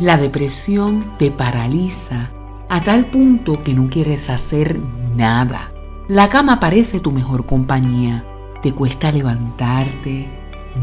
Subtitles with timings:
[0.00, 2.30] La depresión te paraliza
[2.70, 4.80] a tal punto que no quieres hacer
[5.14, 5.72] nada.
[6.08, 8.24] La cama parece tu mejor compañía.
[8.62, 10.30] Te cuesta levantarte,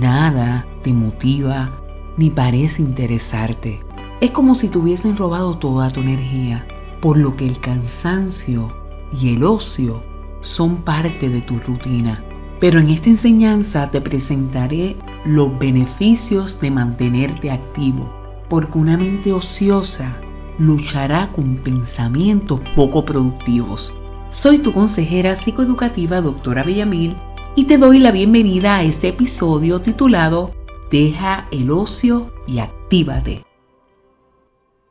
[0.00, 1.70] nada te motiva
[2.16, 3.84] ni parece interesarte.
[4.20, 6.66] Es como si te hubiesen robado toda tu energía,
[7.00, 8.76] por lo que el cansancio
[9.12, 10.02] y el ocio
[10.40, 12.24] son parte de tu rutina.
[12.58, 18.23] Pero en esta enseñanza te presentaré los beneficios de mantenerte activo,
[18.54, 20.16] porque una mente ociosa
[20.60, 23.92] luchará con pensamientos poco productivos.
[24.30, 27.16] Soy tu consejera psicoeducativa, doctora Villamil,
[27.56, 30.52] y te doy la bienvenida a este episodio titulado
[30.88, 33.44] Deja el ocio y actívate.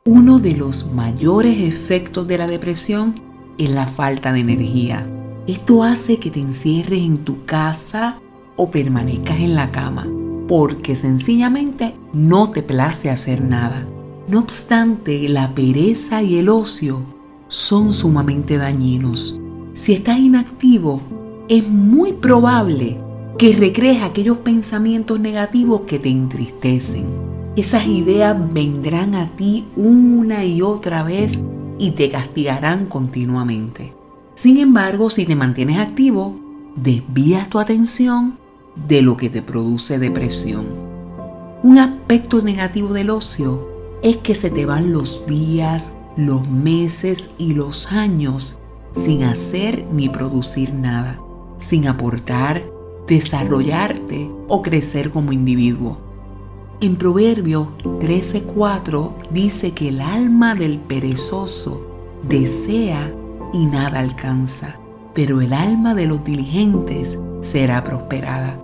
[0.04, 3.18] Uno de los mayores efectos de la depresión
[3.56, 4.98] es la falta de energía.
[5.46, 8.20] Esto hace que te encierres en tu casa
[8.56, 10.06] o permanezcas en la cama,
[10.46, 13.86] porque sencillamente no te place hacer nada.
[14.28, 17.02] No obstante, la pereza y el ocio
[17.48, 19.38] son sumamente dañinos.
[19.74, 21.00] Si estás inactivo,
[21.48, 22.98] es muy probable
[23.38, 27.06] que recrees aquellos pensamientos negativos que te entristecen.
[27.56, 31.38] Esas ideas vendrán a ti una y otra vez
[31.78, 33.92] y te castigarán continuamente.
[34.34, 36.36] Sin embargo, si te mantienes activo,
[36.76, 38.43] desvías tu atención
[38.76, 40.66] de lo que te produce depresión.
[41.62, 43.68] Un aspecto negativo del ocio
[44.02, 48.58] es que se te van los días, los meses y los años
[48.92, 51.18] sin hacer ni producir nada,
[51.58, 52.62] sin aportar,
[53.08, 55.98] desarrollarte o crecer como individuo.
[56.80, 61.86] En Proverbio 13:4 dice que el alma del perezoso
[62.28, 63.12] desea
[63.52, 64.78] y nada alcanza,
[65.14, 68.63] pero el alma de los diligentes será prosperada.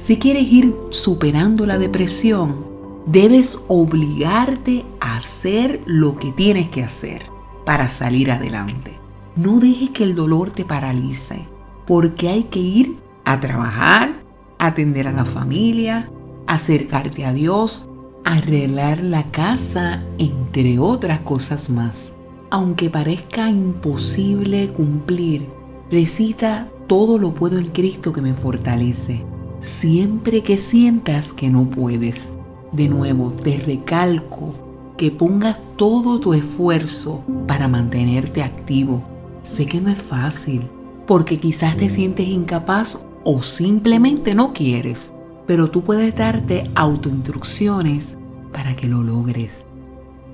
[0.00, 2.64] Si quieres ir superando la depresión,
[3.04, 7.24] debes obligarte a hacer lo que tienes que hacer
[7.66, 8.92] para salir adelante.
[9.34, 11.48] No dejes que el dolor te paralice,
[11.84, 14.22] porque hay que ir a trabajar,
[14.58, 16.08] atender a la familia,
[16.46, 17.90] acercarte a Dios,
[18.24, 22.14] arreglar la casa, entre otras cosas más.
[22.50, 25.48] Aunque parezca imposible cumplir,
[25.90, 29.26] recita todo lo puedo en Cristo que me fortalece,
[29.60, 32.32] siempre que sientas que no puedes.
[32.72, 34.54] De nuevo, te recalco
[34.96, 39.02] que pongas todo tu esfuerzo para mantenerte activo.
[39.42, 40.68] Sé que no es fácil,
[41.06, 45.14] porque quizás te sientes incapaz o simplemente no quieres,
[45.46, 48.18] pero tú puedes darte autoinstrucciones
[48.52, 49.64] para que lo logres.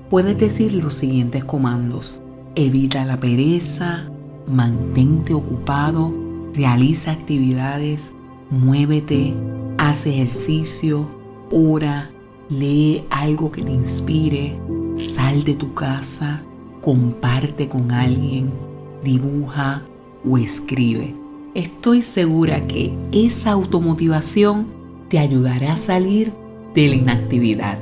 [0.09, 2.21] Puedes decir los siguientes comandos.
[2.55, 4.09] Evita la pereza,
[4.47, 6.13] mantente ocupado,
[6.53, 8.15] realiza actividades,
[8.49, 9.33] muévete,
[9.77, 11.07] haz ejercicio,
[11.51, 12.09] ora,
[12.49, 14.59] lee algo que te inspire,
[14.97, 16.43] sal de tu casa,
[16.81, 18.49] comparte con alguien,
[19.03, 19.83] dibuja
[20.29, 21.15] o escribe.
[21.53, 24.67] Estoy segura que esa automotivación
[25.09, 26.33] te ayudará a salir
[26.73, 27.79] de la inactividad.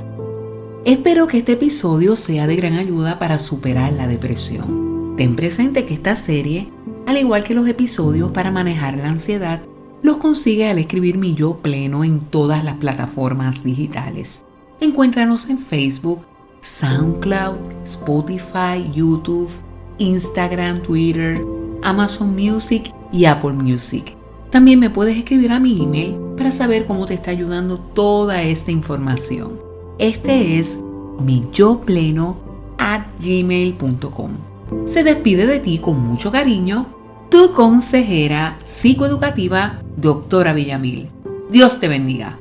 [0.84, 5.14] Espero que este episodio sea de gran ayuda para superar la depresión.
[5.16, 6.68] Ten presente que esta serie,
[7.06, 9.62] al igual que los episodios para manejar la ansiedad,
[10.04, 14.44] los consigue al escribir mi yo pleno en todas las plataformas digitales.
[14.78, 16.26] Encuéntranos en Facebook,
[16.60, 19.48] SoundCloud, Spotify, YouTube,
[19.96, 21.40] Instagram, Twitter,
[21.82, 24.14] Amazon Music y Apple Music.
[24.50, 28.70] También me puedes escribir a mi email para saber cómo te está ayudando toda esta
[28.70, 29.58] información.
[29.98, 30.80] Este es
[31.18, 32.36] mi yo pleno
[32.76, 34.32] at gmail.com.
[34.84, 41.08] Se despide de ti con mucho cariño tu consejera psicoeducativa, doctora Villamil.
[41.50, 42.38] Dios te bendiga.